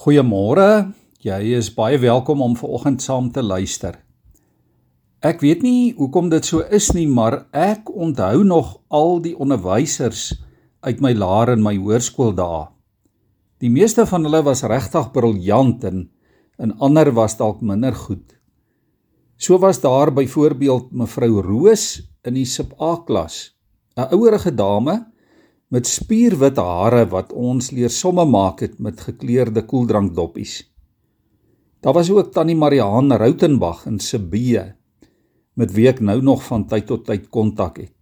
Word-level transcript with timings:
Goeiemôre. 0.00 0.94
Jy 1.20 1.58
is 1.58 1.66
baie 1.76 1.98
welkom 2.00 2.40
om 2.40 2.54
vanoggend 2.56 3.02
saam 3.04 3.26
te 3.28 3.42
luister. 3.44 3.98
Ek 5.20 5.42
weet 5.44 5.60
nie 5.60 5.90
hoekom 5.98 6.30
dit 6.32 6.46
so 6.48 6.64
is 6.72 6.86
nie, 6.96 7.04
maar 7.04 7.42
ek 7.52 7.90
onthou 7.92 8.40
nog 8.48 8.70
al 8.88 9.20
die 9.20 9.34
onderwysers 9.36 10.22
uit 10.88 11.04
my 11.04 11.12
laer 11.12 11.52
en 11.52 11.60
my 11.60 11.74
hoërskooldae. 11.76 12.62
Die 13.60 13.68
meeste 13.68 14.08
van 14.08 14.24
hulle 14.24 14.40
was 14.48 14.64
regtig 14.64 15.12
briljant 15.12 15.84
en 15.84 16.06
en 16.56 16.72
ander 16.80 17.12
was 17.12 17.36
dalk 17.36 17.60
minder 17.60 17.92
goed. 17.92 18.24
So 19.36 19.60
was 19.60 19.84
daar 19.84 20.14
byvoorbeeld 20.16 20.94
mevrou 20.96 21.44
Roos 21.44 22.00
in 22.24 22.40
die 22.40 22.48
sub 22.48 22.72
A 22.80 23.04
klas, 23.04 23.52
'n 24.00 24.08
ouerige 24.16 24.56
dame 24.56 25.12
met 25.70 25.86
spierwit 25.86 26.58
hare 26.58 27.04
wat 27.12 27.30
ons 27.30 27.70
leer 27.70 27.92
somme 27.94 28.24
maak 28.26 28.60
het 28.64 28.80
met 28.82 29.00
gekleurde 29.06 29.62
koeldrankdoppies. 29.62 30.64
Daar 31.80 31.94
was 31.94 32.10
ook 32.10 32.32
tannie 32.34 32.58
Mariaan 32.58 33.12
Rautenbach 33.14 33.86
in 33.86 34.00
Sibee 34.02 34.72
met 35.54 35.72
wie 35.76 35.86
ek 35.90 36.02
nou 36.02 36.18
nog 36.22 36.42
van 36.48 36.66
tyd 36.66 36.88
tot 36.90 37.06
tyd 37.06 37.28
kontak 37.30 37.78
het. 37.78 37.94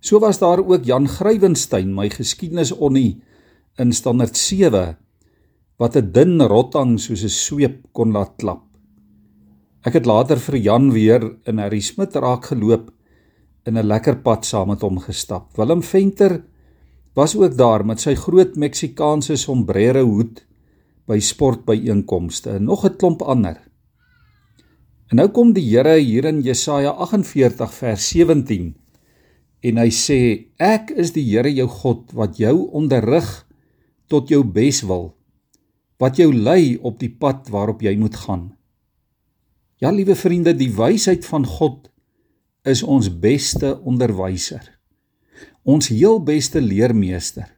So 0.00 0.20
was 0.20 0.40
daar 0.40 0.60
ook 0.64 0.84
Jan 0.84 1.08
Grywenstein, 1.08 1.94
my 1.94 2.08
geskiedenisonnie 2.12 3.20
in 3.80 3.92
standaard 3.92 4.36
7 4.36 4.96
wat 5.78 5.96
'n 5.96 6.12
dun 6.12 6.40
rottang 6.42 7.00
soos 7.00 7.24
'n 7.24 7.28
sweep 7.28 7.92
kon 7.92 8.12
laat 8.12 8.36
klap. 8.36 8.64
Ek 9.84 9.92
het 9.92 10.06
later 10.06 10.38
vir 10.38 10.56
Jan 10.56 10.92
weer 10.92 11.36
in 11.44 11.58
Harry 11.58 11.80
Smit 11.80 12.16
raak 12.16 12.44
geloop 12.44 12.90
in 13.66 13.76
'n 13.76 13.86
lekker 13.86 14.16
pad 14.16 14.44
saam 14.44 14.68
met 14.68 14.80
hom 14.80 14.98
gestap. 14.98 15.56
Willem 15.56 15.82
Venter 15.82 16.44
was 17.14 17.36
ook 17.36 17.56
daar 17.56 17.84
met 17.86 18.02
sy 18.02 18.16
groot 18.18 18.56
Meksikaanse 18.58 19.36
sombrero 19.38 20.02
hoed 20.06 20.42
by 21.06 21.20
sportbyeenkomste 21.22 22.56
en 22.58 22.64
nog 22.64 22.84
'n 22.84 22.96
klomp 22.96 23.22
ander. 23.22 23.60
En 25.10 25.16
nou 25.16 25.28
kom 25.28 25.52
die 25.52 25.68
Here 25.70 25.98
hier 25.98 26.24
in 26.24 26.40
Jesaja 26.40 26.90
48 26.90 27.74
vers 27.74 28.08
17 28.08 28.74
en 29.60 29.76
hy 29.76 29.90
sê 29.90 30.46
ek 30.58 30.90
is 30.90 31.12
die 31.12 31.24
Here 31.24 31.52
jou 31.52 31.68
God 31.68 32.12
wat 32.12 32.36
jou 32.36 32.68
onderrig 32.72 33.46
tot 34.08 34.28
jou 34.28 34.44
beswil 34.44 35.14
wat 35.98 36.16
jou 36.16 36.32
lei 36.34 36.78
op 36.82 36.98
die 36.98 37.10
pad 37.10 37.48
waarop 37.48 37.82
jy 37.82 37.96
moet 37.96 38.16
gaan. 38.16 38.56
Ja 39.78 39.90
liewe 39.90 40.14
vriende, 40.14 40.54
die 40.54 40.72
wysheid 40.72 41.26
van 41.26 41.46
God 41.46 41.90
is 42.64 42.82
ons 42.82 43.08
beste 43.20 43.80
onderwyser 43.80 44.74
ons 45.64 45.88
heel 45.88 46.20
beste 46.20 46.60
leermeester. 46.60 47.48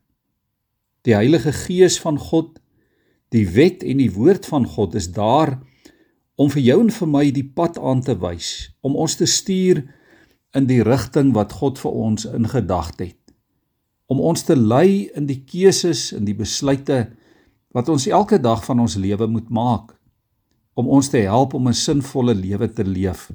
Die 1.03 1.15
Heilige 1.15 1.53
Gees 1.53 1.99
van 2.01 2.19
God, 2.19 2.61
die 3.35 3.47
wet 3.51 3.83
en 3.83 3.99
die 3.99 4.13
woord 4.15 4.47
van 4.47 4.67
God 4.67 4.95
is 4.95 5.11
daar 5.15 5.59
om 6.39 6.51
vir 6.53 6.63
jou 6.63 6.79
en 6.85 6.93
vir 6.93 7.11
my 7.11 7.25
die 7.35 7.47
pad 7.47 7.79
aan 7.79 8.03
te 8.05 8.15
wys, 8.21 8.71
om 8.85 8.95
ons 8.95 9.17
te 9.19 9.27
stuur 9.27 9.83
in 10.57 10.69
die 10.71 10.83
rigting 10.87 11.33
wat 11.35 11.57
God 11.59 11.81
vir 11.83 11.99
ons 12.07 12.29
in 12.29 12.47
gedagte 12.49 13.09
het. 13.11 13.23
Om 14.07 14.23
ons 14.23 14.45
te 14.47 14.55
lei 14.55 15.09
in 15.19 15.27
die 15.27 15.43
keuses 15.43 16.13
en 16.15 16.29
die 16.29 16.37
besluite 16.37 17.09
wat 17.75 17.91
ons 17.91 18.07
elke 18.07 18.39
dag 18.39 18.63
van 18.65 18.85
ons 18.85 18.95
lewe 19.01 19.27
moet 19.27 19.49
maak. 19.51 19.91
Om 20.79 20.89
ons 20.93 21.09
te 21.11 21.25
help 21.27 21.55
om 21.55 21.69
'n 21.69 21.75
sinvolle 21.75 22.35
lewe 22.35 22.69
te 22.73 22.85
leef. 22.85 23.33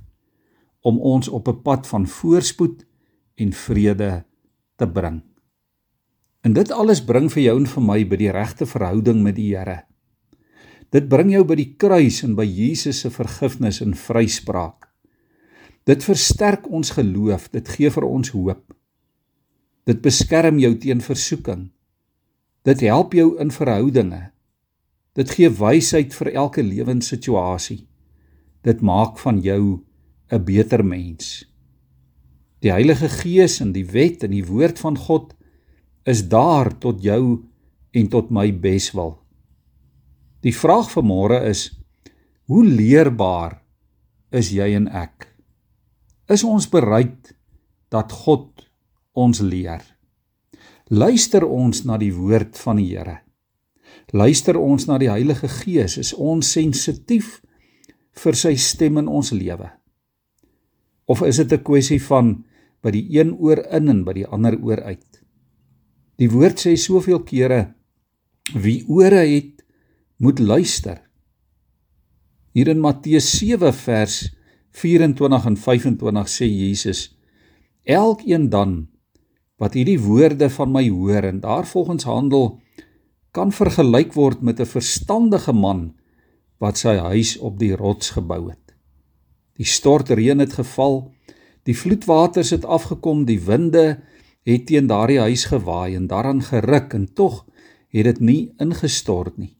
Om 0.81 0.99
ons 0.99 1.27
op 1.27 1.47
'n 1.47 1.61
pad 1.61 1.88
van 1.88 2.08
voorspoed 2.08 2.86
en 3.36 3.53
vrede 3.53 4.23
te 4.82 4.90
bring. 4.90 5.22
En 6.42 6.58
dit 6.58 6.72
alles 6.74 7.04
bring 7.06 7.30
vir 7.30 7.44
jou 7.44 7.58
en 7.62 7.70
vir 7.70 7.86
my 7.86 8.00
by 8.10 8.18
die 8.18 8.32
regte 8.34 8.66
verhouding 8.66 9.22
met 9.22 9.38
die 9.38 9.52
Here. 9.54 9.84
Dit 10.92 11.08
bring 11.08 11.30
jou 11.32 11.44
by 11.48 11.56
die 11.56 11.72
kruis 11.80 12.23
en 12.26 12.34
by 12.36 12.48
Jesus 12.48 13.04
se 13.06 13.12
vergifnis 13.14 13.80
en 13.86 13.94
vryspraak. 13.96 14.90
Dit 15.88 16.04
versterk 16.06 16.68
ons 16.70 16.92
geloof, 16.98 17.48
dit 17.54 17.70
gee 17.78 17.89
vir 17.94 18.05
ons 18.05 18.33
hoop. 18.36 18.66
Dit 19.88 20.02
beskerm 20.04 20.60
jou 20.61 20.73
teen 20.78 21.02
versoeking. 21.02 21.70
Dit 22.67 22.84
help 22.86 23.16
jou 23.17 23.32
in 23.42 23.54
verhoudinge. 23.54 24.28
Dit 25.17 25.32
gee 25.36 25.50
wysheid 25.50 26.14
vir 26.14 26.34
elke 26.34 26.64
lewenssituasie. 26.64 27.86
Dit 28.61 28.82
maak 28.82 29.17
van 29.20 29.42
jou 29.42 29.82
'n 30.32 30.44
beter 30.45 30.86
mens. 30.86 31.51
Die 32.61 32.70
Heilige 32.70 33.10
Gees 33.10 33.58
en 33.64 33.72
die 33.73 33.88
wet 33.89 34.22
en 34.22 34.36
die 34.36 34.45
woord 34.45 34.77
van 34.83 34.98
God 34.98 35.33
is 36.05 36.27
daar 36.30 36.70
tot 36.77 37.02
jou 37.02 37.42
en 37.92 38.10
tot 38.14 38.30
my 38.30 38.52
beswil. 38.54 39.16
Die 40.45 40.54
vraag 40.54 40.92
vir 40.94 41.05
môre 41.05 41.39
is: 41.49 41.72
Hoe 42.45 42.61
leerbaar 42.66 43.58
is 44.30 44.52
jy 44.54 44.76
en 44.77 44.88
ek? 44.94 45.26
Is 46.30 46.45
ons 46.45 46.70
bereid 46.70 47.33
dat 47.89 48.14
God 48.14 48.67
ons 49.17 49.42
leer? 49.42 49.82
Luister 50.93 51.48
ons 51.48 51.82
na 51.88 51.98
die 51.98 52.14
woord 52.14 52.58
van 52.61 52.78
die 52.78 52.92
Here? 52.93 53.17
Luister 54.14 54.60
ons 54.60 54.86
na 54.86 54.99
die 55.02 55.10
Heilige 55.10 55.49
Gees? 55.49 55.98
Is 55.98 56.14
ons 56.14 56.54
sensitief 56.54 57.39
vir 58.22 58.38
sy 58.38 58.54
stem 58.60 59.02
in 59.02 59.10
ons 59.10 59.32
lewe? 59.33 59.72
Of 61.10 61.26
is 61.26 61.42
dit 61.42 61.52
'n 61.54 61.64
kwessie 61.64 62.02
van 62.02 62.43
by 62.81 62.92
die 62.93 63.05
een 63.14 63.36
oor 63.37 63.61
in 63.69 63.89
en 63.89 64.03
by 64.05 64.15
die 64.17 64.27
ander 64.27 64.58
oor 64.61 64.81
uit. 64.83 65.21
Die 66.17 66.30
woord 66.30 66.61
sê 66.61 66.75
soveel 66.77 67.23
kere 67.25 67.61
wie 68.53 68.81
ore 68.89 69.23
het 69.23 69.61
moet 70.21 70.39
luister. 70.39 70.99
Hier 72.53 72.67
in 72.67 72.81
Matteus 72.83 73.30
7 73.37 73.71
vers 73.73 74.17
24 74.75 75.45
en 75.47 75.58
25 75.58 76.30
sê 76.30 76.47
Jesus: 76.49 77.11
Elkeen 77.86 78.49
dan 78.49 78.87
wat 79.61 79.77
hierdie 79.77 79.99
woorde 80.02 80.49
van 80.49 80.71
my 80.73 80.87
hoor 80.89 81.27
en 81.30 81.42
daarvolgens 81.42 82.08
handel 82.09 82.59
kan 83.31 83.53
vergelyk 83.53 84.13
word 84.17 84.42
met 84.42 84.59
'n 84.59 84.65
verstandige 84.65 85.53
man 85.53 85.93
wat 86.59 86.77
sy 86.77 86.95
huis 86.98 87.37
op 87.37 87.59
die 87.59 87.75
rots 87.75 88.09
gebou 88.17 88.49
het. 88.49 88.75
Die 89.58 89.65
stortreën 89.65 90.39
het 90.39 90.53
geval 90.53 91.13
Die 91.64 91.77
vloedwaters 91.77 92.49
het 92.49 92.66
afgekom, 92.66 93.26
die 93.26 93.39
winde 93.42 94.02
het 94.48 94.66
teen 94.66 94.88
daardie 94.89 95.20
huis 95.22 95.45
gewaai 95.45 95.95
en 95.95 96.08
daaraan 96.10 96.42
geruk 96.42 96.94
en 96.98 97.14
tog 97.14 97.45
het 97.94 98.08
dit 98.08 98.20
nie 98.20 98.42
ingestort 98.58 99.38
nie, 99.38 99.58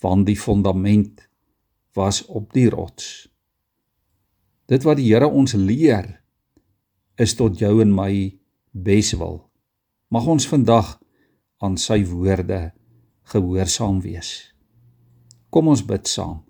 want 0.00 0.26
die 0.26 0.38
fondament 0.38 1.28
was 1.94 2.24
op 2.26 2.52
die 2.52 2.68
rots. 2.70 3.28
Dit 4.66 4.82
wat 4.88 4.98
die 4.98 5.10
Here 5.12 5.28
ons 5.28 5.52
leer 5.52 6.22
is 7.20 7.34
tot 7.36 7.58
jou 7.60 7.80
en 7.82 7.92
my 7.94 8.32
beswil. 8.72 9.42
Mag 10.08 10.26
ons 10.26 10.48
vandag 10.48 10.96
aan 11.62 11.76
sy 11.78 12.00
woorde 12.08 12.72
gehoorsaam 13.30 14.00
wees. 14.02 14.54
Kom 15.52 15.68
ons 15.68 15.84
bid 15.84 16.08
saam. 16.08 16.40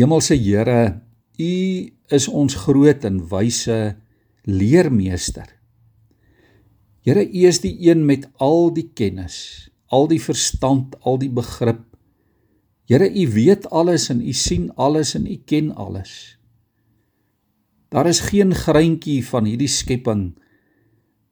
Hemelse 0.00 0.34
Here, 0.40 1.02
U 1.40 1.88
is 2.12 2.28
ons 2.28 2.54
groot 2.66 3.04
en 3.08 3.20
wyse 3.30 3.78
leermeester. 4.44 5.48
Here, 7.06 7.24
U 7.24 7.46
is 7.48 7.62
die 7.64 7.76
een 7.88 8.04
met 8.04 8.26
al 8.36 8.68
die 8.76 8.90
kennis, 8.94 9.70
al 9.88 10.10
die 10.10 10.20
verstand, 10.20 10.98
al 11.00 11.16
die 11.22 11.30
begrip. 11.32 11.86
Here, 12.90 13.08
U 13.08 13.24
weet 13.32 13.70
alles 13.70 14.10
en 14.12 14.20
U 14.20 14.34
sien 14.36 14.68
alles 14.76 15.14
en 15.16 15.24
U 15.26 15.38
ken 15.48 15.72
alles. 15.74 16.36
Daar 17.90 18.06
is 18.06 18.20
geen 18.28 18.52
greintjie 18.54 19.22
van 19.26 19.48
hierdie 19.48 19.70
skepping 19.70 20.28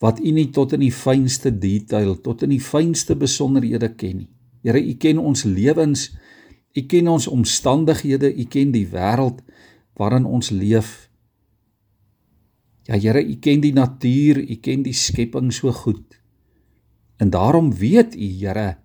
wat 0.03 0.21
U 0.23 0.31
nie 0.31 0.49
tot 0.55 0.73
in 0.77 0.83
die 0.85 0.95
fynste 0.95 1.51
detail, 1.51 2.15
tot 2.23 2.45
in 2.47 2.53
die 2.55 2.63
fynste 2.63 3.17
besonderhede 3.19 3.91
ken 3.99 4.23
nie. 4.23 4.31
Here, 4.63 4.81
U 4.81 4.95
ken 4.95 5.21
ons 5.21 5.45
lewens, 5.45 6.09
U 6.75 6.85
ken 6.87 7.11
ons 7.11 7.27
omstandighede, 7.31 8.31
U 8.31 8.47
ken 8.51 8.73
die 8.75 8.87
wêreld 8.89 9.43
waarin 9.99 10.25
ons 10.25 10.51
leef. 10.51 11.09
Ja 12.89 12.97
Here, 12.97 13.21
U 13.21 13.37
ken 13.37 13.61
die 13.61 13.75
natuur, 13.75 14.41
U 14.41 14.57
ken 14.63 14.83
die 14.87 14.97
skepping 14.97 15.53
so 15.53 15.73
goed. 15.73 16.17
En 17.19 17.31
daarom 17.31 17.73
weet 17.75 18.15
U, 18.15 18.29
Here, 18.39 18.79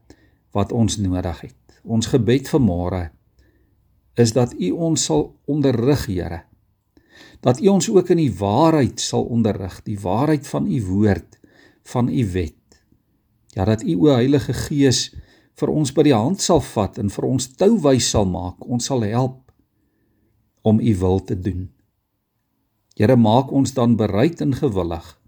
wat 0.52 0.72
ons 0.72 0.98
nodig 0.98 1.42
het. 1.42 1.80
Ons 1.84 2.10
gebed 2.12 2.50
vir 2.50 2.62
môre 2.64 3.04
is 4.14 4.30
dat 4.34 4.52
U 4.54 4.70
ons 4.90 5.06
sal 5.10 5.24
onderrig, 5.50 6.06
Here. 6.06 6.44
Dat 7.42 7.62
U 7.62 7.68
ons 7.68 7.90
ook 7.90 8.12
in 8.14 8.22
die 8.22 8.34
waarheid 8.38 9.02
sal 9.02 9.26
onderrig, 9.26 9.80
die 9.88 9.98
waarheid 10.00 10.48
van 10.48 10.68
U 10.70 10.82
woord, 10.86 11.40
van 11.90 12.10
U 12.10 12.26
wet. 12.32 12.60
Ja, 13.54 13.66
dat 13.66 13.84
U 13.84 13.96
o 14.06 14.14
Heilige 14.14 14.54
Gees 14.54 15.12
vir 15.60 15.70
ons 15.70 15.94
by 15.94 16.06
die 16.08 16.16
hand 16.16 16.42
sal 16.42 16.62
vat 16.62 16.98
en 17.02 17.10
vir 17.14 17.26
ons 17.28 17.50
touwys 17.58 18.10
sal 18.14 18.26
maak. 18.30 18.62
Ons 18.66 18.90
sal 18.90 19.06
help 19.06 19.43
om 20.64 20.80
u 20.80 20.96
wil 20.98 21.20
te 21.24 21.36
doen. 21.40 21.68
Here 22.96 23.16
maak 23.20 23.52
ons 23.52 23.74
dan 23.76 23.98
bereid 24.00 24.42
en 24.42 24.56
gewillig 24.56 25.20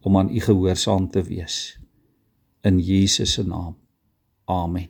om 0.00 0.16
aan 0.18 0.30
u 0.32 0.40
gehoorsaam 0.40 1.08
te 1.10 1.22
wees. 1.22 1.78
In 2.64 2.80
Jesus 2.80 3.32
se 3.32 3.44
naam. 3.44 3.76
Amen. 4.44 4.88